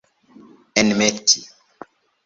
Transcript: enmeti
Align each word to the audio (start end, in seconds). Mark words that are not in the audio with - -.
enmeti 0.79 1.39